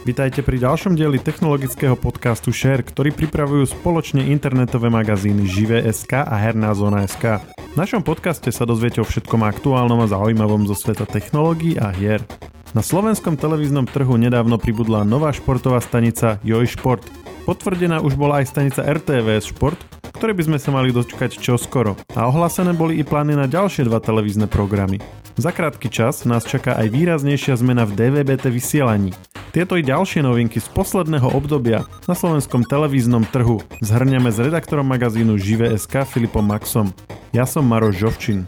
[0.00, 6.72] Vitajte pri ďalšom dieli technologického podcastu Share, ktorý pripravujú spoločne internetové magazíny Živé.sk a Herná
[6.72, 7.44] zóna.sk.
[7.44, 12.24] V našom podcaste sa dozviete o všetkom aktuálnom a zaujímavom zo sveta technológií a hier.
[12.72, 17.04] Na slovenskom televíznom trhu nedávno pribudla nová športová stanica Joj Šport.
[17.44, 19.76] Potvrdená už bola aj stanica RTVS Šport,
[20.16, 22.00] ktoré by sme sa mali dočkať čoskoro.
[22.16, 24.96] A ohlásené boli i plány na ďalšie dva televízne programy.
[25.40, 29.16] Za krátky čas nás čaká aj výraznejšia zmena v DVBT vysielaní.
[29.56, 35.40] Tieto i ďalšie novinky z posledného obdobia na slovenskom televíznom trhu zhrňame s redaktorom magazínu
[35.40, 36.92] Živé.sk Filipom Maxom.
[37.32, 38.44] Ja som Maroš Žovčin.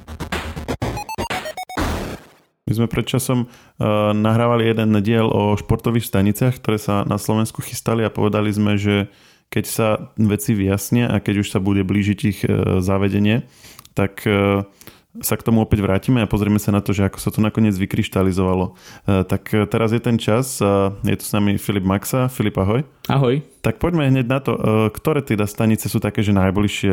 [2.69, 7.65] My sme pred časom uh, nahrávali jeden diel o športových staniciach, ktoré sa na Slovensku
[7.65, 9.09] chystali a povedali sme, že
[9.49, 9.89] keď sa
[10.21, 13.49] veci vyjasnia a keď už sa bude blížiť ich uh, zavedenie,
[13.97, 14.69] tak uh,
[15.21, 17.77] sa k tomu opäť vrátime a pozrieme sa na to, že ako sa to nakoniec
[17.77, 18.73] vykryštalizovalo.
[18.73, 18.73] E,
[19.29, 20.57] tak e, teraz je ten čas,
[21.05, 22.33] je tu s nami Filip Maxa.
[22.33, 22.81] Filip, ahoj.
[23.13, 23.45] Ahoj.
[23.61, 26.93] Tak poďme hneď na to, e, ktoré teda stanice sú také, že najbližšie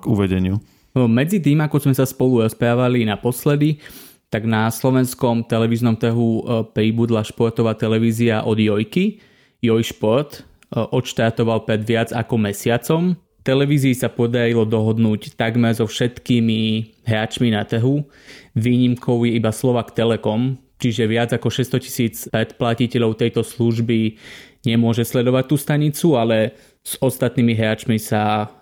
[0.00, 0.64] k uvedeniu?
[0.96, 3.84] Medzi tým, ako sme sa spolu rozprávali naposledy,
[4.32, 9.20] tak na slovenskom televíznom trhu pribudla športová televízia od Jojky.
[9.60, 13.16] Joj Šport odštartoval pred viac ako mesiacom
[13.48, 18.04] televízii sa podarilo dohodnúť takmer so všetkými hráčmi na trhu.
[18.52, 24.20] Výnimkou je iba Slovak Telekom, čiže viac ako 600 tisíc predplatiteľov tejto služby
[24.68, 26.52] nemôže sledovať tú stanicu, ale
[26.84, 28.52] s ostatnými hráčmi sa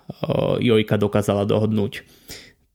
[0.63, 2.07] Jojka dokázala dohodnúť.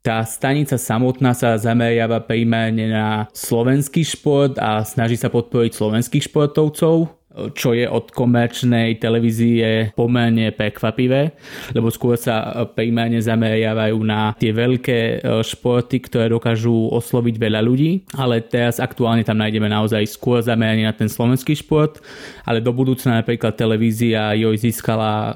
[0.03, 7.22] Tá stanica samotná sa zameriava primárne na slovenský šport a snaží sa podporiť slovenských športovcov,
[7.57, 11.33] čo je od komerčnej televízie pomerne prekvapivé,
[11.73, 18.05] lebo skôr sa primárne zameriavajú na tie veľké e, športy, ktoré dokážu osloviť veľa ľudí,
[18.17, 22.05] ale teraz aktuálne tam nájdeme naozaj skôr zameranie na ten slovenský šport,
[22.45, 25.31] ale do budúcna napríklad televízia joj získala e,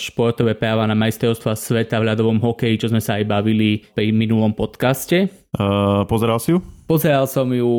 [0.00, 4.56] športové práva na majstrovstva sveta v ľadovom hokeji, čo sme sa aj bavili pri minulom
[4.56, 5.28] podcaste.
[5.52, 6.64] Uh, pozeral si ju?
[6.92, 7.72] Pozeral som ju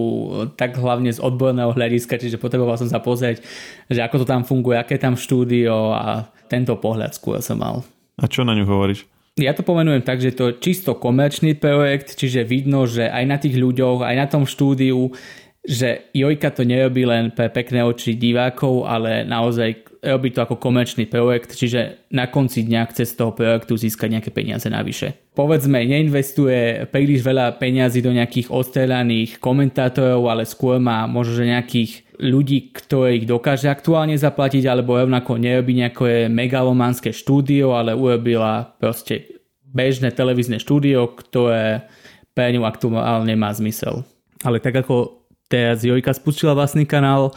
[0.57, 3.45] tak hlavne z odborného hľadiska, čiže potreboval som sa pozrieť,
[3.85, 7.85] že ako to tam funguje, aké tam štúdio a tento pohľad skôr som mal.
[8.17, 9.05] A čo na ňu hovoríš?
[9.37, 13.37] Ja to pomenujem tak, že to je čisto komerčný projekt, čiže vidno, že aj na
[13.37, 15.13] tých ľuďoch, aj na tom štúdiu,
[15.61, 21.07] že Jojka to nerobí len pre pekné oči divákov, ale naozaj robí to ako komerčný
[21.07, 25.15] projekt, čiže na konci dňa chce z toho projektu získať nejaké peniaze navyše.
[25.33, 32.75] Povedzme, neinvestuje príliš veľa peniazy do nejakých ostrelaných komentátorov, ale skôr má možno nejakých ľudí,
[32.75, 39.41] ktorých dokáže aktuálne zaplatiť, alebo rovnako nerobí nejaké megalomanské štúdio, ale urobila proste
[39.73, 41.89] bežné televízne štúdio, ktoré
[42.37, 44.05] pre ňu aktuálne má zmysel.
[44.45, 47.33] Ale tak ako teraz Jojka spustila vlastný kanál,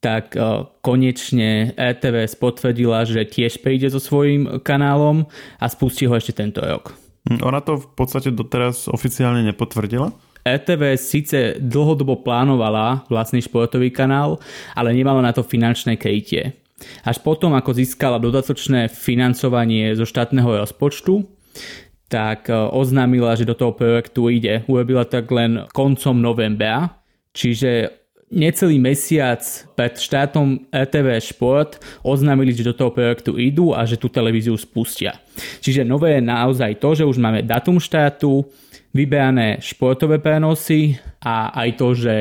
[0.00, 5.28] tak uh, konečne RTVS potvrdila, že tiež prejde so svojím kanálom
[5.60, 6.96] a spustí ho ešte tento rok.
[7.28, 10.08] Hm, ona to v podstate doteraz oficiálne nepotvrdila?
[10.40, 14.40] RTVS síce dlhodobo plánovala vlastný športový kanál,
[14.72, 16.56] ale nemala na to finančné krytie.
[17.04, 21.28] Až potom, ako získala dodatočné financovanie zo štátneho rozpočtu,
[22.08, 24.64] tak oznámila, že do toho projektu ide.
[24.64, 27.04] Urobila tak len koncom novembra,
[27.36, 27.99] čiže
[28.30, 29.42] necelý mesiac
[29.74, 35.18] pred štátom RTV Šport oznámili, že do toho projektu idú a že tú televíziu spustia.
[35.60, 38.46] Čiže nové je naozaj to, že už máme datum štátu,
[38.90, 42.14] vyberané športové prenosy a aj to, že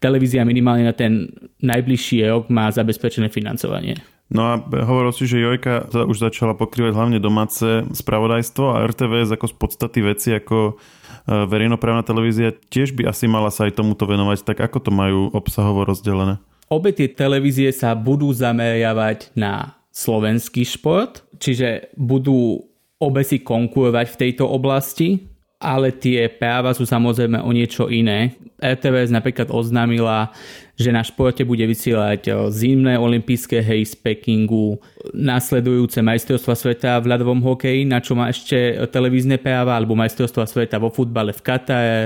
[0.00, 1.28] televízia minimálne na ten
[1.60, 4.13] najbližší rok má zabezpečené financovanie.
[4.32, 9.36] No a hovoril si, že Jojka teda už začala pokrývať hlavne domáce spravodajstvo a RTVS
[9.36, 10.80] ako z podstaty veci ako
[11.24, 15.32] E, verejnoprávna televízia tiež by asi mala sa aj tomuto venovať, tak ako to majú
[15.32, 16.36] obsahovo rozdelené?
[16.68, 22.60] Obe tie televízie sa budú zameriavať na slovenský šport, čiže budú
[23.00, 25.28] obe si konkurovať v tejto oblasti,
[25.60, 28.36] ale tie práva sú samozrejme o niečo iné.
[28.60, 30.32] RTVS napríklad oznámila,
[30.74, 34.82] že na športe bude vysielať zimné olympijské hry z Pekingu,
[35.14, 40.82] nasledujúce majstrovstva sveta v ľadovom hokeji, na čo má ešte televízne práva, alebo majstrovstva sveta
[40.82, 42.00] vo futbale v Katare,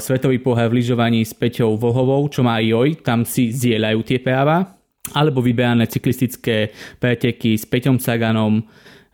[0.00, 4.18] svetový pohár v lyžovaní s Peťou Vlhovou, čo má aj JOJ, tam si zdieľajú tie
[4.22, 4.80] práva,
[5.12, 8.64] alebo vyberané cyklistické preteky s Peťom Saganom,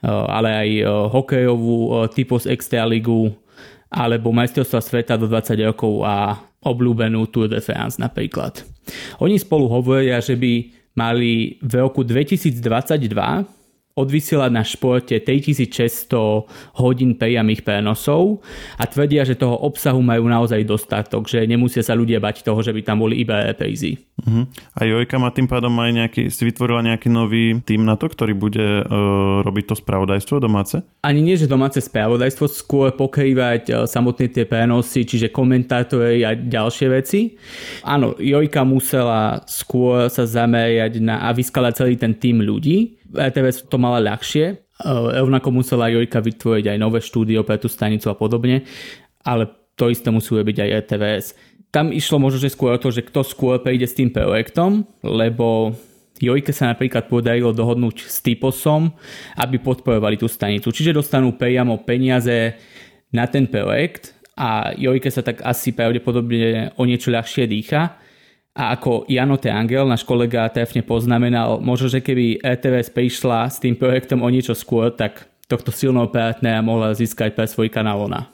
[0.07, 0.69] ale aj
[1.11, 3.35] hokejovú typos Extraligu,
[3.91, 8.65] alebo majstrovstva sveta do 20 rokov a obľúbenú Tour de France napríklad.
[9.23, 10.53] Oni spolu hovoria, že by
[10.99, 12.61] mali v roku 2022
[14.01, 18.41] odvysielať na športe 3600 hodín priamých prenosov
[18.79, 22.73] a tvrdia, že toho obsahu majú naozaj dostatok, že nemusia sa ľudia bať toho, že
[22.73, 23.99] by tam boli iba reprízy.
[24.21, 24.45] Uh-huh.
[24.77, 28.37] A Jojka má tým pádom aj nejaký, si vytvorila nejaký nový tým na to, ktorý
[28.37, 30.85] bude uh, robiť to spravodajstvo domáce?
[31.01, 36.87] Ani nie, že domáce spravodajstvo, skôr pokrývať uh, samotné tie prenosy, čiže komentátory a ďalšie
[36.93, 37.41] veci.
[37.89, 43.01] Áno, Jojka musela skôr sa zamerať na a vyskala celý ten tým ľudí.
[43.11, 44.45] RTVS to mala ľahšie,
[44.85, 48.69] uh, rovnako musela Jojka vytvoriť aj nové štúdio pre tú stanicu a podobne,
[49.25, 49.49] ale
[49.81, 51.27] to isté musí byť aj RTVS
[51.71, 55.75] tam išlo možno, že skôr o to, že kto skôr prejde s tým projektom, lebo
[56.21, 58.93] Jojke sa napríklad podarilo dohodnúť s Typosom,
[59.41, 60.69] aby podporovali tú stanicu.
[60.69, 62.61] Čiže dostanú priamo peniaze
[63.15, 67.97] na ten projekt a Jojke sa tak asi pravdepodobne o niečo ľahšie dýcha.
[68.51, 69.47] A ako Jano T.
[69.49, 74.53] Angel, náš kolega trefne poznamenal, možno, že keby ETVS prišla s tým projektom o niečo
[74.59, 78.29] skôr, tak tohto silného partnera mohla získať pre svoj kanál ona.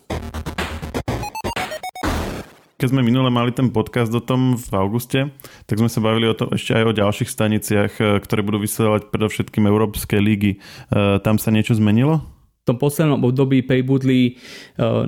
[2.77, 5.33] Keď sme minule mali ten podcast o tom v auguste,
[5.65, 9.09] tak sme sa bavili o tom ešte aj o ďalších staniciach, e, ktoré budú vysielať
[9.09, 10.61] predovšetkým Európske lígy.
[10.93, 12.21] E, tam sa niečo zmenilo?
[12.69, 14.33] V tom poslednom období pribudli e,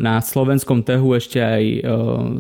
[0.00, 1.64] na slovenskom trhu ešte aj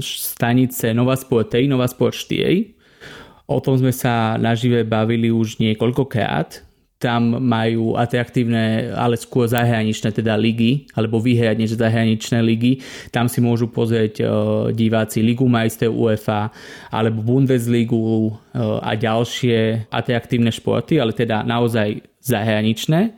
[0.00, 3.52] stanice Nova Sport 3, Nova Sport 4.
[3.52, 6.67] O tom sme sa nažive bavili už niekoľkokrát
[6.98, 12.82] tam majú atraktívne, ale skôr zahraničné teda ligy, alebo vyhrať než zahraničné ligy.
[13.14, 14.28] Tam si môžu pozrieť uh,
[14.74, 16.50] diváci Ligu majstrov UEFA
[16.90, 23.14] alebo Bundesligu uh, a ďalšie atraktívne športy, ale teda naozaj zahraničné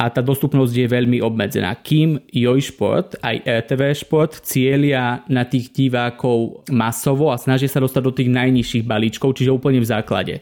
[0.00, 1.76] a tá dostupnosť je veľmi obmedzená.
[1.76, 2.72] Kým Joj
[3.20, 8.88] aj RTV Šport cieľia na tých divákov masovo a snažia sa dostať do tých najnižších
[8.88, 10.40] balíčkov, čiže úplne v základe.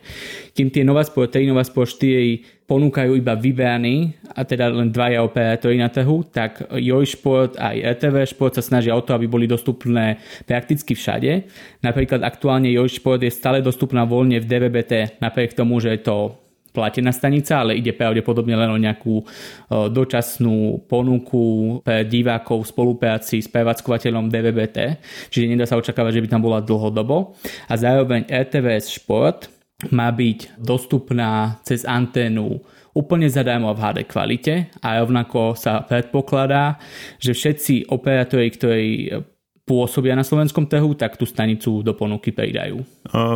[0.55, 5.27] Kým tie Nova Sport 3, Nova Sport 4 ponúkajú iba vybraní, a teda len dvaja
[5.27, 9.51] operátori na trhu, tak Joj Šport aj RTV Šport sa snažia o to, aby boli
[9.51, 11.51] dostupné prakticky všade.
[11.83, 16.39] Napríklad aktuálne Joj je stále dostupná voľne v DVBT, napriek tomu, že je to
[16.79, 19.25] platená stanica, ale ide pravdepodobne len o nejakú e,
[19.91, 25.03] dočasnú ponuku pre divákov v spolupráci s prevádzkovateľom DVBT,
[25.35, 27.35] čiže nedá sa očakávať, že by tam bola dlhodobo.
[27.67, 29.51] A zároveň RTVS Šport
[29.91, 32.63] má byť dostupná cez anténu
[32.95, 36.83] úplne zadarmo v HD kvalite a rovnako sa predpokladá,
[37.23, 38.91] že všetci operátori, ktorí
[39.69, 42.81] pôsobia na slovenskom trhu, tak tú stanicu do ponuky pridajú.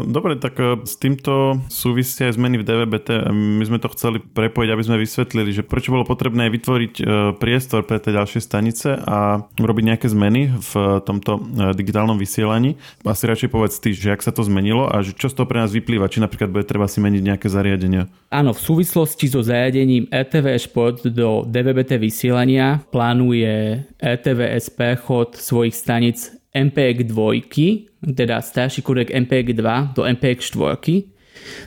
[0.09, 3.29] Dobre, tak e, s týmto súvisia aj zmeny v DVBT.
[3.33, 7.03] My sme to chceli prepojiť, aby sme vysvetlili, že prečo bolo potrebné vytvoriť e,
[7.37, 10.73] priestor pre tie ďalšie stanice a urobiť nejaké zmeny v
[11.05, 11.41] tomto e,
[11.77, 12.81] digitálnom vysielaní.
[13.05, 15.61] Asi radšej povedz ty, že ak sa to zmenilo a že čo z toho pre
[15.61, 18.09] nás vyplýva, či napríklad bude treba si meniť nejaké zariadenia.
[18.33, 26.22] Áno, v súvislosti so zariadením RTV Šport do DVBT vysielania plánuje RTVS prechod svojich stanic
[26.53, 30.77] MPEG 2, teda starší kodek MPEG 2 do MPEG 4.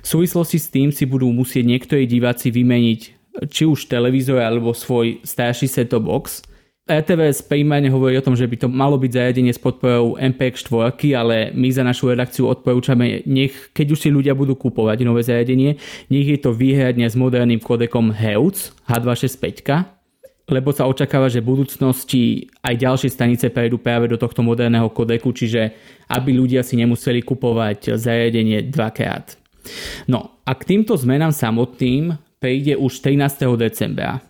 [0.02, 3.02] V súvislosti s tým si budú musieť niektorí diváci vymeniť
[3.50, 6.46] či už televízor alebo svoj starší set-top box.
[6.86, 10.94] RTVS primárne hovorí o tom, že by to malo byť zariadenie s podporou MPEG 4,
[11.18, 15.82] ale my za našu redakciu odporúčame, nech, keď už si ľudia budú kúpovať nové zariadenie,
[16.14, 19.66] nech je to výhradne s moderným kodekom HEUC H265,
[20.46, 25.34] lebo sa očakáva, že v budúcnosti aj ďalšie stanice prejdú práve do tohto moderného kodeku,
[25.34, 25.74] čiže
[26.14, 29.42] aby ľudia si nemuseli kupovať zariadenie dvakrát.
[30.06, 33.58] No a k týmto zmenám samotným prejde už 13.
[33.58, 34.22] decembra.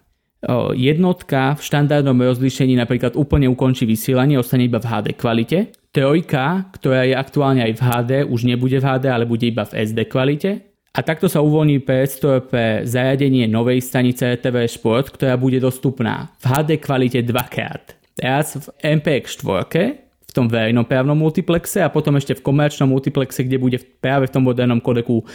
[0.77, 5.73] Jednotka v štandardnom rozlíšení napríklad úplne ukončí vysielanie, ostane iba v HD kvalite.
[5.89, 9.73] Trojka, ktorá je aktuálne aj v HD, už nebude v HD, ale bude iba v
[9.73, 10.74] SD kvalite.
[10.95, 16.45] A takto sa uvoľní priestor pre zariadenie novej stanice RTV Šport, ktorá bude dostupná v
[16.47, 17.99] HD kvalite dvakrát.
[18.15, 18.71] Raz v
[19.03, 24.31] MPX 4, v tom verejnoprávnom multiplexe a potom ešte v komerčnom multiplexe, kde bude práve
[24.31, 25.27] v tom modernom kodeku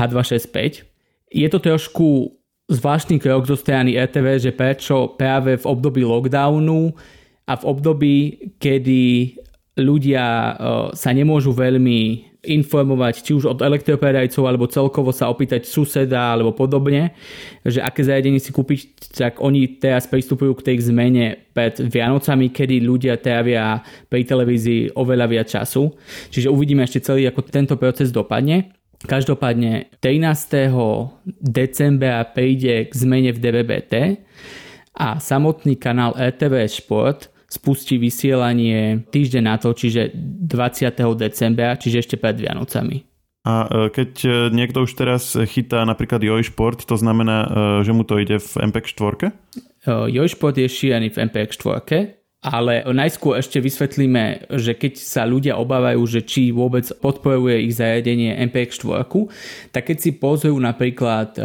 [0.00, 0.88] H265.
[1.28, 2.32] Je to trošku
[2.72, 6.96] zvláštny krok zo strany RTV, že prečo práve v období lockdownu
[7.44, 8.16] a v období,
[8.56, 9.36] kedy
[9.76, 10.52] ľudia eh,
[10.96, 17.14] sa nemôžu veľmi informovať či už od elektropredajcov alebo celkovo sa opýtať suseda alebo podobne,
[17.62, 22.82] že aké zariadenie si kúpiť, tak oni teraz pristupujú k tej zmene pred Vianocami, kedy
[22.82, 23.78] ľudia trávia
[24.10, 25.94] pri televízii oveľa viac času.
[26.34, 28.74] Čiže uvidíme ešte celý, ako tento proces dopadne.
[29.02, 30.78] Každopádne 13.
[31.42, 33.94] decembra príde k zmene v DVBT
[34.98, 40.96] a samotný kanál RTV Šport spustí vysielanie týždeň na to, čiže 20.
[41.20, 43.04] decembra, čiže ešte pred Vianocami.
[43.44, 44.22] A keď
[44.54, 47.50] niekto už teraz chytá napríklad Joj Šport, to znamená,
[47.82, 49.34] že mu to ide v MPEG 4?
[50.08, 55.54] Joj Šport je šírený v MPEG 4 ale najskôr ešte vysvetlíme, že keď sa ľudia
[55.62, 61.38] obávajú, že či vôbec podporuje ich zariadenie MPX 4, tak keď si pozrú napríklad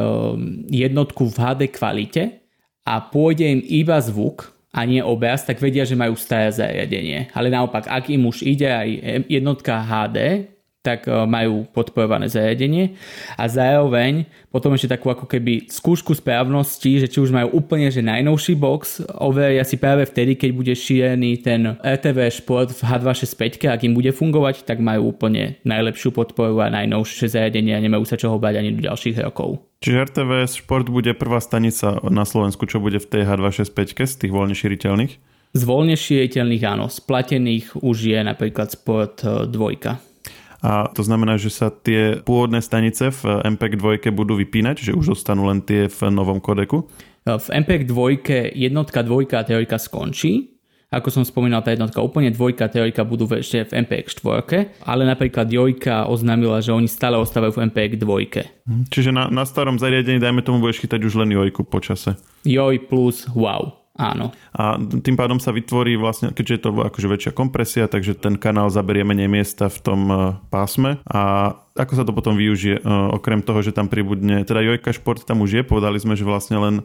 [0.74, 2.42] jednotku v HD kvalite
[2.82, 7.34] a pôjde im iba zvuk a nie obraz, tak vedia, že majú staré zariadenie.
[7.34, 8.90] Ale naopak, ak im už ide aj
[9.26, 10.46] jednotka HD,
[10.86, 12.96] tak e, majú podporované zariadenie
[13.36, 18.00] a zároveň potom ešte takú ako keby skúšku správnosti, že či už majú úplne že
[18.00, 23.84] najnovší box, overia si práve vtedy, keď bude šírený ten RTV Šport v H265, ak
[23.84, 28.40] im bude fungovať, tak majú úplne najlepšiu podporu a najnovšie zariadenie a nemajú sa čoho
[28.40, 29.62] bať ani do ďalších rokov.
[29.84, 34.32] Čiže RTV Šport bude prvá stanica na Slovensku, čo bude v tej H265 z tých
[34.34, 35.14] voľne šíriteľných?
[35.54, 40.17] Z voľne šíriteľných áno, z platených už je napríklad Sport 2.
[40.62, 44.92] E, a to znamená, že sa tie pôvodné stanice v MPEG 2 budú vypínať, že
[44.94, 46.90] už zostanú len tie v novom kodeku?
[47.28, 50.58] V MPEG 2 jednotka, dvojka a teorika skončí.
[50.88, 55.04] Ako som spomínal, tá jednotka úplne dvojka a teorika budú ešte v MPEG 4, ale
[55.04, 58.48] napríklad Jojka oznámila, že oni stále ostávajú v MPEG 2.
[58.64, 58.84] Mhm.
[58.88, 62.16] Čiže na, na starom zariadení, dajme tomu, budeš chytať už len Jojku počase.
[62.48, 63.76] Joj plus wow.
[63.98, 64.30] Áno.
[64.54, 68.70] A tým pádom sa vytvorí vlastne, keďže je to akože väčšia kompresia, takže ten kanál
[68.70, 70.16] zaberie menej miesta v tom e,
[70.54, 72.82] pásme a ako sa to potom využije, e,
[73.18, 76.62] okrem toho, že tam pribudne, teda Jojka Šport tam už je, povedali sme, že vlastne
[76.62, 76.76] len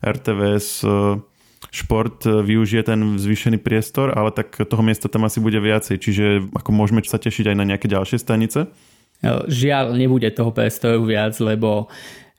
[0.00, 1.20] RTVS e,
[1.68, 6.24] šport využije ten zvýšený priestor, ale tak toho miesta tam asi bude viacej, čiže
[6.56, 8.66] ako môžeme sa tešiť aj na nejaké ďalšie stanice?
[9.46, 11.86] Žiaľ, nebude toho priestoru viac, lebo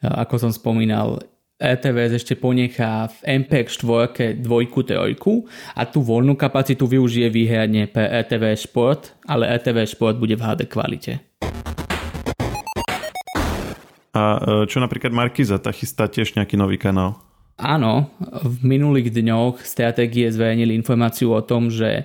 [0.04, 1.24] ako som spomínal,
[1.64, 8.04] RTVS ešte ponechá v MPEG 4 dvojku, trojku a tú voľnú kapacitu využije výhradne pre
[8.04, 11.24] RTV Sport, ale RTV Sport bude v HD kvalite.
[14.12, 17.16] A e, čo napríklad Markiza, tá chystá tiež nejaký nový kanál?
[17.56, 18.12] Áno,
[18.44, 22.04] v minulých dňoch stratégie zverejnili informáciu o tom, že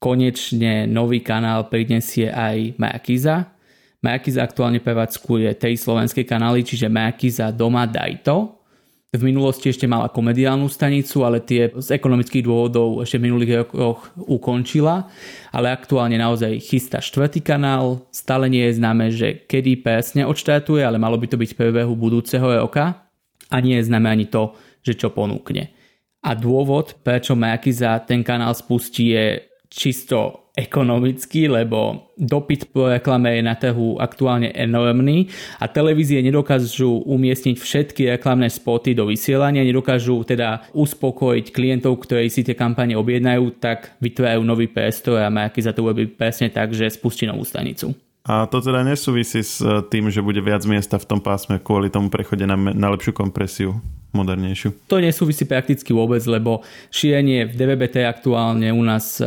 [0.00, 3.52] konečne nový kanál prinesie aj Markiza.
[4.00, 8.59] Markiza aktuálne prevádzkuje tej slovenskej kanály, čiže Markiza Doma Dajto
[9.10, 14.06] v minulosti ešte mala komediálnu stanicu, ale tie z ekonomických dôvodov ešte v minulých rokoch
[14.14, 15.10] ukončila.
[15.50, 18.06] Ale aktuálne naozaj chystá štvrtý kanál.
[18.14, 21.98] Stále nie je známe, že kedy presne odštartuje, ale malo by to byť v priebehu
[21.98, 23.02] budúceho roka.
[23.50, 24.54] A nie je známe ani to,
[24.86, 25.74] že čo ponúkne.
[26.22, 33.42] A dôvod, prečo Markiza ten kanál spustí, je čisto ekonomicky, lebo dopyt po reklame je
[33.46, 35.30] na trhu aktuálne enormný
[35.62, 42.42] a televízie nedokážu umiestniť všetky reklamné spoty do vysielania, nedokážu teda uspokojiť klientov, ktorí si
[42.42, 46.90] tie kampane objednajú, tak vytvárajú nový priestor a marky za to urobí presne tak, že
[46.90, 48.09] spustí novú stanicu.
[48.20, 51.88] A to teda nesúvisí s eh, tým, že bude viac miesta v tom pásme kvôli
[51.88, 54.90] tomu prechode na, na lepšiu kompresiu modernejšiu.
[54.90, 59.26] To nesúvisí prakticky vôbec, lebo šírenie v DVB-T aktuálne u nás eh,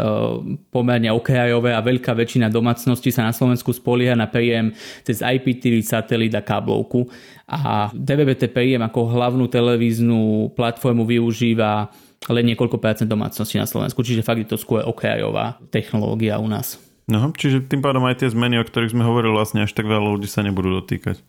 [0.70, 6.36] pomerne okrajové a veľká väčšina domácností sa na Slovensku spolieha na príjem cez IPTV, satelit
[6.38, 7.10] a káblovku.
[7.50, 11.90] A DVB-T príjem ako hlavnú televíznu platformu využíva
[12.30, 16.93] len niekoľko percent domácností na Slovensku, čiže fakt je to skôr okrajová technológia u nás.
[17.04, 20.16] No, čiže tým pádom aj tie zmeny, o ktorých sme hovorili, vlastne až tak veľa
[20.16, 21.20] ľudí sa nebudú dotýkať.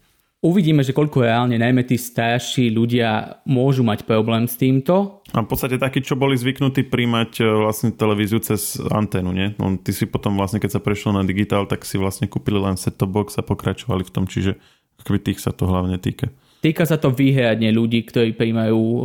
[0.45, 5.25] Uvidíme, že koľko reálne najmä tí starší ľudia môžu mať problém s týmto.
[5.33, 9.57] A v podstate takí, čo boli zvyknutí príjmať e, vlastne televíziu cez anténu, nie?
[9.57, 12.77] No, ty si potom vlastne, keď sa prešlo na digitál, tak si vlastne kúpili len
[12.77, 14.61] set-top box a pokračovali v tom, čiže
[15.01, 16.29] akoby tých sa to hlavne týka.
[16.61, 19.01] Týka sa to výhradne ľudí, ktorí príjmajú e,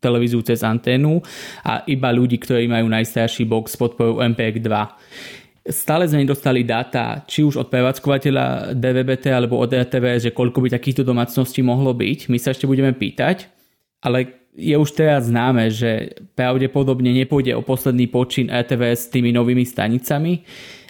[0.00, 1.20] televíziu cez anténu
[1.68, 7.20] a iba ľudí, ktorí majú najstarší box s podporou MPEG 2 Stále sme nedostali dáta,
[7.28, 12.32] či už od prevádzkovateľa DVBT alebo od RTV, že koľko by takýchto domácností mohlo byť.
[12.32, 13.52] My sa ešte budeme pýtať,
[14.00, 19.62] ale je už teraz známe, že pravdepodobne nepôjde o posledný počin RTV s tými novými
[19.62, 20.42] stanicami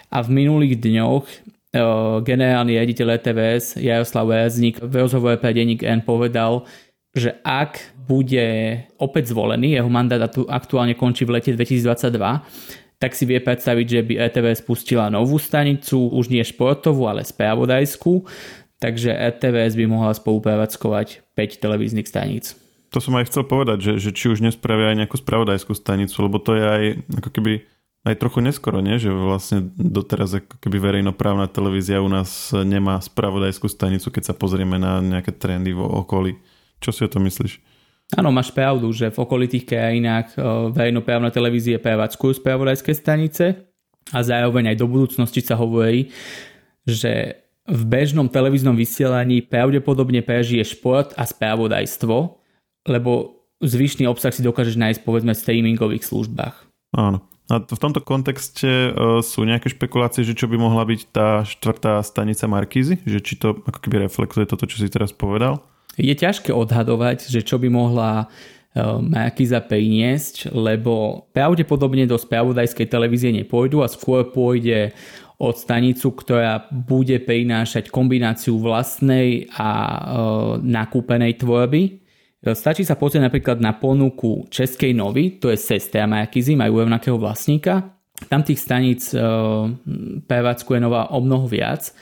[0.08, 1.36] a v minulých dňoch e,
[2.24, 6.64] generálny riaditeľ ETVS Jaroslav Rezník v rozhovore pre denník N povedal,
[7.12, 12.14] že ak bude opäť zvolený, jeho mandát aktuálne končí v lete 2022,
[12.98, 18.26] tak si vie predstaviť, že by ETV spustila novú stanicu, už nie športovú, ale spravodajskú,
[18.82, 22.58] takže ETVS by mohla spoluprevádzkovať 5 televíznych staníc.
[22.90, 26.40] To som aj chcel povedať, že, že či už nespravia aj nejakú spravodajskú stanicu, lebo
[26.40, 26.82] to je aj
[27.20, 27.52] ako keby
[28.08, 28.96] aj trochu neskoro, nie?
[28.96, 34.80] že vlastne doteraz ako keby verejnoprávna televízia u nás nemá spravodajskú stanicu, keď sa pozrieme
[34.80, 36.40] na nejaké trendy v okolí.
[36.80, 37.60] Čo si o to myslíš?
[38.16, 40.32] Áno, máš pravdu, že v okolitých krajinách
[40.72, 43.68] verejnoprávne televízie prevádzkujú spravodajské stanice
[44.16, 46.08] a zároveň aj do budúcnosti sa hovorí,
[46.88, 52.40] že v bežnom televíznom vysielaní pravdepodobne prežije šport a správodajstvo,
[52.88, 56.56] lebo zvyšný obsah si dokážeš nájsť povedzme v streamingových službách.
[56.96, 57.20] Áno.
[57.48, 62.00] A v tomto kontexte uh, sú nejaké špekulácie, že čo by mohla byť tá štvrtá
[62.04, 63.00] stanica Markízy?
[63.04, 65.64] Že či to ako keby reflektuje toto, čo si teraz povedal?
[65.98, 73.34] Je ťažké odhadovať, že čo by mohla uh, Markíza priniesť, lebo pravdepodobne do spravodajskej televízie
[73.34, 74.94] nepôjdu a skôr pôjde
[75.38, 79.98] od stanicu, ktorá bude prinášať kombináciu vlastnej a e,
[80.66, 82.02] nakúpenej tvorby.
[82.42, 87.94] Stačí sa pozrieť napríklad na ponuku Českej Novy, to je sestra Markizy, majú rovnakého vlastníka.
[88.26, 89.18] Tam tých staníc e,
[90.26, 91.94] prevádzkuje Nova o mnoho viac,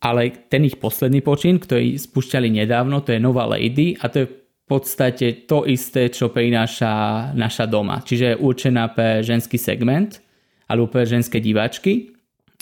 [0.00, 4.26] ale ten ich posledný počin, ktorý spúšťali nedávno, to je Nova Lady a to je
[4.28, 8.00] v podstate to isté, čo prináša naša doma.
[8.00, 10.24] Čiže je určená pre ženský segment
[10.70, 12.16] alebo pre ženské diváčky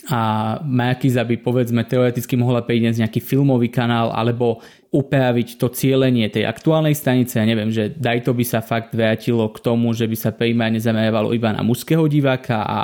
[0.07, 4.63] a Markiza by povedzme teoreticky mohla priniesť nejaký filmový kanál alebo
[4.95, 7.35] upraviť to cieľenie tej aktuálnej stanice.
[7.35, 10.79] Ja neviem, že daj to by sa fakt vrátilo k tomu, že by sa primárne
[10.79, 12.79] zamerávalo iba na mužského diváka a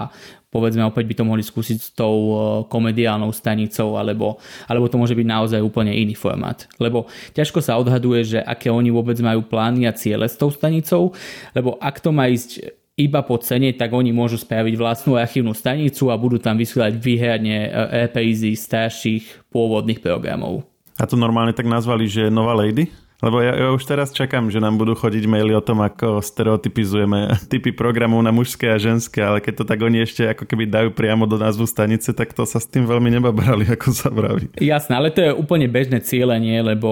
[0.56, 2.36] povedzme opäť by to mohli skúsiť s tou e,
[2.72, 4.40] komediálnou stanicou alebo,
[4.72, 6.64] alebo to môže byť naozaj úplne iný formát.
[6.80, 11.12] Lebo ťažko sa odhaduje, že aké oni vôbec majú plány a ciele s tou stanicou,
[11.52, 16.08] lebo ak to má ísť iba po cene, tak oni môžu spraviť vlastnú archívnu stanicu
[16.08, 17.68] a budú tam vysielať výhradne
[18.08, 20.64] reprízy starších pôvodných programov.
[20.96, 22.88] A to normálne tak nazvali, že Nová Lady?
[23.24, 27.32] Lebo ja, ja už teraz čakám, že nám budú chodiť maily o tom, ako stereotypizujeme
[27.52, 30.90] typy programov na mužské a ženské, ale keď to tak oni ešte ako keby dajú
[30.92, 34.52] priamo do názvu stanice, tak to sa s tým veľmi nebabrali, ako sa vraví.
[34.60, 36.90] Jasné, ale to je úplne bežné cieľenie, lebo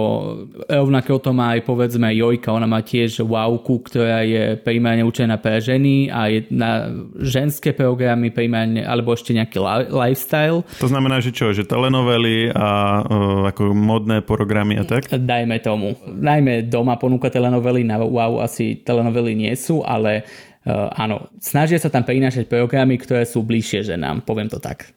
[0.72, 5.60] rovnako to má aj povedzme Jojka, ona má tiež wowku, ktorá je primárne učená pre
[5.60, 6.88] ženy a je na
[7.20, 9.60] ženské programy primárne, alebo ešte nejaký
[9.92, 10.64] lifestyle.
[10.80, 15.12] To znamená, že čo, že telenovely a uh, ako modné programy a tak?
[15.12, 20.24] Dajme tomu najmä doma ponúka telenovely, na wow asi telenovely nie sú, ale
[20.64, 24.96] uh, áno, snažia sa tam prinášať programy, ktoré sú bližšie ženám, poviem to tak.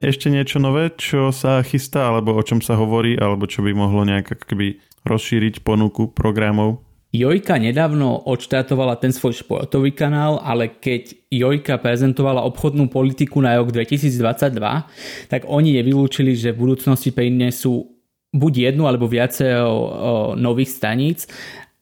[0.00, 4.02] Ešte niečo nové, čo sa chystá, alebo o čom sa hovorí, alebo čo by mohlo
[4.08, 6.80] nejak akoby rozšíriť ponuku programov?
[7.10, 13.74] Jojka nedávno odštartovala ten svoj športový kanál, ale keď Jojka prezentovala obchodnú politiku na rok
[13.74, 14.56] 2022,
[15.26, 17.99] tak oni nevylúčili, že v budúcnosti prinesú
[18.30, 19.90] buď jednu alebo viacero
[20.38, 21.26] nových staníc,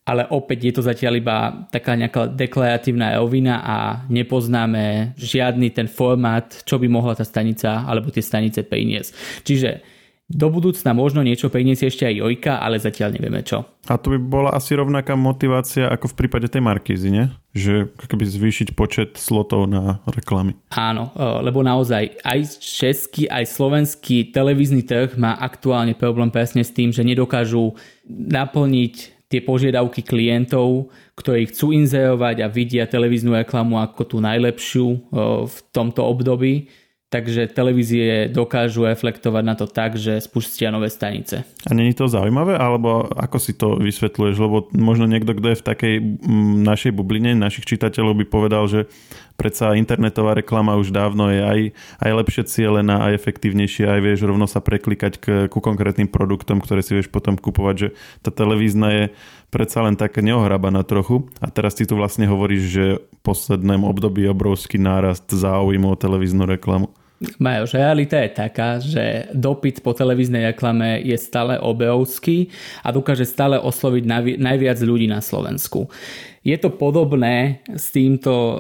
[0.09, 1.37] ale opäť je to zatiaľ iba
[1.69, 3.77] taká nejaká deklaratívna rovina a
[4.09, 9.45] nepoznáme žiadny ten formát, čo by mohla tá stanica alebo tie stanice priniesť.
[9.45, 9.98] Čiže
[10.29, 13.65] do budúcna možno niečo priniesie ešte aj Jojka, ale zatiaľ nevieme čo.
[13.89, 17.33] A to by bola asi rovnaká motivácia ako v prípade tej Markízy, nie?
[17.57, 20.53] Že keby zvýšiť počet slotov na reklamy.
[20.77, 26.77] Áno, e, lebo naozaj aj český, aj slovenský televízny trh má aktuálne problém presne s
[26.77, 27.73] tým, že nedokážu
[28.13, 34.99] naplniť tie požiadavky klientov, ktorí chcú inzerovať a vidia televíznu reklamu ako tú najlepšiu e,
[35.49, 36.69] v tomto období
[37.09, 41.49] takže televízie dokážu reflektovať na to tak, že spustia nové stanice.
[41.65, 44.37] A není to zaujímavé, alebo ako si to vysvetľuješ?
[44.37, 45.95] Lebo možno niekto, kto je v takej
[46.69, 48.93] našej bubline, našich čitateľov by povedal, že
[49.41, 51.61] predsa internetová reklama už dávno je aj,
[52.05, 56.85] aj lepšie cielená, aj efektívnejšia, aj vieš rovno sa preklikať k, ku konkrétnym produktom, ktoré
[56.85, 57.89] si vieš potom kupovať, že
[58.21, 59.05] tá televízna je
[59.49, 61.25] predsa len tak neohrabaná trochu.
[61.41, 66.45] A teraz ty tu vlastne hovoríš, že v poslednom období obrovský nárast záujmu o televíznu
[66.45, 66.93] reklamu.
[67.19, 72.47] Majo, že realita je taká, že dopyt po televíznej reklame je stále obrovský
[72.87, 74.07] a dokáže stále osloviť
[74.39, 75.91] najviac ľudí na Slovensku.
[76.47, 78.57] Je to podobné s týmto, eh,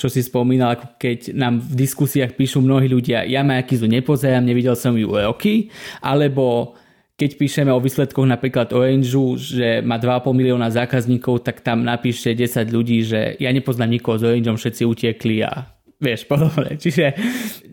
[0.00, 4.72] čo si spomínal, ako keď nám v diskusiách píšu mnohí ľudia, ja Majakizu nepozerám, nevidel
[4.72, 5.68] som ju roky,
[6.00, 6.72] alebo
[7.18, 12.72] keď píšeme o výsledkoch napríklad Orangeu, že má 2,5 milióna zákazníkov, tak tam napíše 10
[12.72, 16.78] ľudí, že ja nepoznám nikoho s Orangeom, všetci utiekli a vieš, podobne.
[16.78, 17.14] Čiže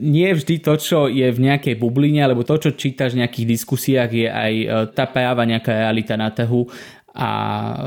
[0.02, 4.10] nie vždy to, čo je v nejakej bubline, alebo to, čo čítaš v nejakých diskusiách,
[4.12, 6.68] je aj e, tá práva nejaká realita na trhu
[7.16, 7.30] a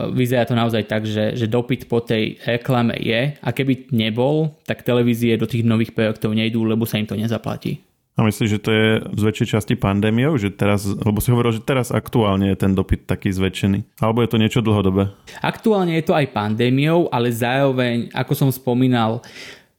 [0.08, 4.80] vyzerá to naozaj tak, že, že dopyt po tej reklame je a keby nebol, tak
[4.80, 7.84] televízie do tých nových projektov nejdú, lebo sa im to nezaplatí.
[8.18, 10.34] A myslíš, že to je z väčšej časti pandémiou?
[10.34, 14.02] Že teraz, lebo si hovoril, že teraz aktuálne je ten dopyt taký zväčšený.
[14.02, 15.14] Alebo je to niečo dlhodobé?
[15.38, 19.22] Aktuálne je to aj pandémiou, ale zároveň, ako som spomínal,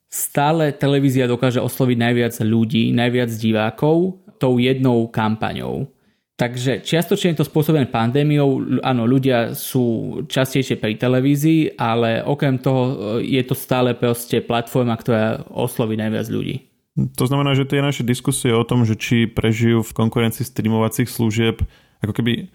[0.09, 5.85] stále televízia dokáže osloviť najviac ľudí, najviac divákov tou jednou kampaňou.
[6.39, 13.19] Takže čiastočne je to spôsobené pandémiou, áno, ľudia sú častejšie pri televízii, ale okrem toho
[13.19, 16.63] e, je to stále proste platforma, ktorá osloví najviac ľudí.
[17.19, 21.59] To znamená, že tie naše diskusie o tom, že či prežijú v konkurencii streamovacích služieb,
[21.99, 22.47] ako keby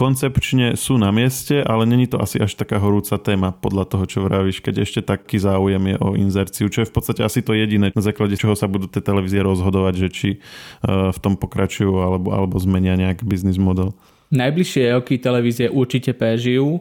[0.00, 4.24] koncepčne sú na mieste, ale není to asi až taká horúca téma podľa toho, čo
[4.24, 7.92] vravíš, keď ešte taký záujem je o inzerciu, čo je v podstate asi to jediné,
[7.92, 10.38] na základe čoho sa budú tie televízie rozhodovať, že či e,
[11.12, 13.92] v tom pokračujú alebo, alebo zmenia nejaký biznis model.
[14.32, 16.80] Najbližšie roky televízie určite prežijú,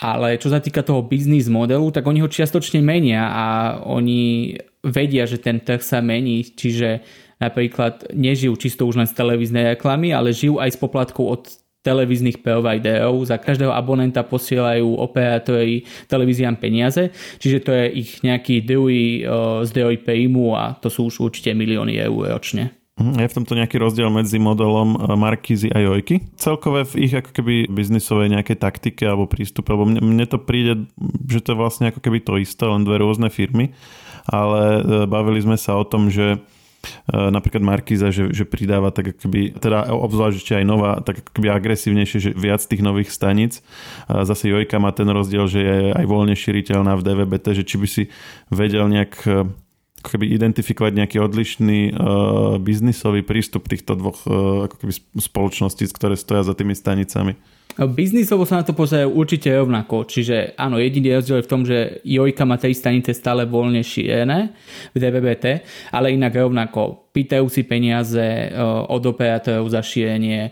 [0.00, 3.46] ale čo sa týka toho biznis modelu, tak oni ho čiastočne menia a
[3.84, 7.04] oni vedia, že ten trh sa mení, čiže
[7.44, 11.42] napríklad nežijú čisto už len z televíznej reklamy, ale žijú aj z poplatkov od
[11.82, 13.24] televíznych providerov.
[13.24, 19.24] Za každého abonenta posielajú operátori televíziám peniaze, čiže to je ich nejaký druhý
[19.64, 22.78] zdroj príjmu a to sú už určite milióny eur ročne.
[22.98, 26.34] Mhm, je v tomto nejaký rozdiel medzi modelom Markízy a Jojky?
[26.34, 30.90] Celkové v ich ako keby biznisovej nejakej taktike alebo prístupe, lebo mne, mne to príde,
[31.30, 33.70] že to je vlastne ako keby to isté, len dve rôzne firmy,
[34.26, 36.42] ale e, bavili sme sa o tom, že
[37.08, 42.30] napríklad Markíza, že, že pridáva tak akoby, teda obzvlášť aj nová, tak akoby agresívnejšie, že
[42.36, 43.60] viac tých nových staníc.
[44.06, 47.76] A zase Jojka má ten rozdiel, že je aj voľne šíriteľná v DVBT, že či
[47.80, 48.02] by si
[48.52, 49.48] vedel nejak eh,
[49.98, 56.14] ako keby identifikovať nejaký odlišný uh, biznisový prístup týchto dvoch uh, ako keby spoločností, ktoré
[56.14, 57.34] stoja za tými stanicami.
[57.78, 62.02] Biznisovo sa na to pozerajú určite rovnako, čiže áno, jediný rozdiel je v tom, že
[62.02, 64.50] Jojka má tej stanice stále voľne šírené
[64.90, 65.62] v DVBT,
[65.94, 67.14] ale inak rovnako.
[67.14, 68.50] Pýtajú si peniaze
[68.90, 70.50] od operátorov za šírenie,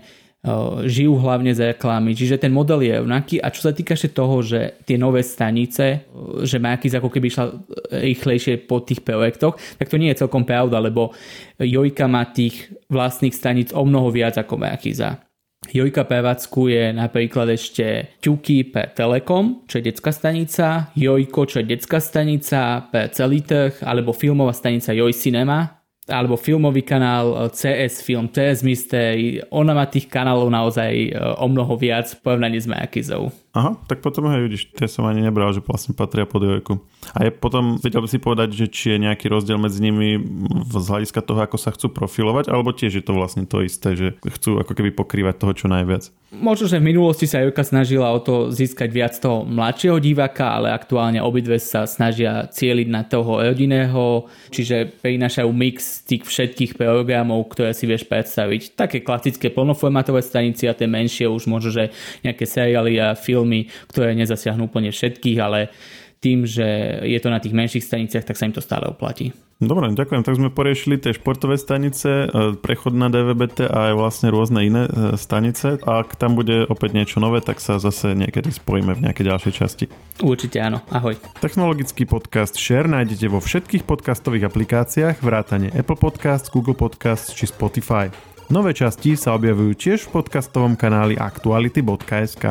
[0.87, 3.43] žijú hlavne z reklamy, čiže ten model je rovnaký.
[3.43, 6.07] A čo sa týka ešte toho, že tie nové stanice,
[6.47, 7.45] že Markiz ako keby išla
[7.91, 11.11] rýchlejšie po tých projektoch, tak to nie je celkom pravda, lebo
[11.59, 15.26] Jojka má tých vlastných staníc o mnoho viac ako Markiza.
[15.71, 21.99] Jojka prevádzkuje napríklad ešte ťuky pre Telekom, čo je detská stanica, Jojko, čo je detská
[21.99, 25.77] stanica pre celý trh, alebo filmová stanica Joj Cinema,
[26.07, 29.43] alebo filmový kanál eh, CS Film, CS Mystery.
[29.51, 33.29] Ona má tých kanálov naozaj eh, o mnoho viac v porovnaní s Markizou.
[33.57, 36.77] Aha, tak potom aj vidíš, tie som ani nebral, že vlastne patria pod jojku.
[37.17, 40.21] A je potom, vedel by si povedať, že či je nejaký rozdiel medzi nimi
[40.69, 44.07] z hľadiska toho, ako sa chcú profilovať, alebo tiež je to vlastne to isté, že
[44.21, 46.13] chcú ako keby pokrývať toho čo najviac.
[46.27, 50.75] Možno, že v minulosti sa Jojka snažila o to získať viac toho mladšieho diváka, ale
[50.75, 57.71] aktuálne obidve sa snažia cieliť na toho rodinného, čiže prinášajú mix tých všetkých programov, ktoré
[57.71, 58.75] si vieš predstaviť.
[58.75, 61.95] Také klasické plnoformátové stanici a tie menšie už možno, že
[62.27, 65.71] nejaké seriály a film filmy, ktoré nezasiahnu úplne všetkých, ale
[66.19, 66.65] tým, že
[67.07, 69.31] je to na tých menších staniciach, tak sa im to stále oplatí.
[69.57, 70.21] Dobre, ďakujem.
[70.21, 74.85] Tak sme poriešili tie športové stanice, e, prechod na DVBT a aj vlastne rôzne iné
[74.85, 75.81] e, stanice.
[75.81, 79.85] Ak tam bude opäť niečo nové, tak sa zase niekedy spojíme v nejakej ďalšej časti.
[80.21, 80.85] Určite áno.
[80.93, 81.17] Ahoj.
[81.41, 88.13] Technologický podcast Share nájdete vo všetkých podcastových aplikáciách vrátane Apple Podcasts, Google Podcasts či Spotify.
[88.47, 92.45] Nové časti sa objavujú tiež v podcastovom kanáli aktuality.sk.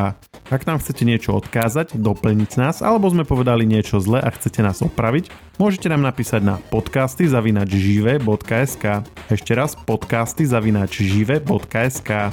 [0.52, 4.84] Ak nám chcete niečo odkázať, doplniť nás, alebo sme povedali niečo zle a chcete nás
[4.84, 9.08] opraviť, môžete nám napísať na podcasty zavinač žive.sk.
[9.32, 12.28] Ešte raz podcasty zavinač žive.sk.